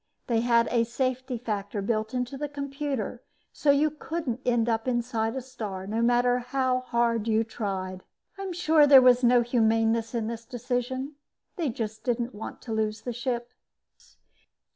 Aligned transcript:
They 0.25 0.39
had 0.39 0.67
a 0.71 0.83
safety 0.83 1.37
factor 1.37 1.79
built 1.79 2.11
into 2.15 2.35
the 2.35 2.49
computer 2.49 3.21
so 3.53 3.69
you 3.69 3.91
couldn't 3.91 4.41
end 4.47 4.67
up 4.67 4.87
inside 4.87 5.35
a 5.35 5.41
star 5.41 5.85
no 5.85 6.01
matter 6.01 6.39
how 6.39 6.79
hard 6.79 7.27
you 7.27 7.43
tried. 7.43 8.01
I'm 8.35 8.51
sure 8.51 8.87
there 8.87 8.99
was 8.99 9.23
no 9.23 9.41
humaneness 9.43 10.15
in 10.15 10.25
this 10.25 10.43
decision. 10.43 11.17
They 11.55 11.69
just 11.69 12.03
didn't 12.03 12.33
want 12.33 12.63
to 12.63 12.71
lose 12.73 13.01
the 13.01 13.13
ship. 13.13 13.53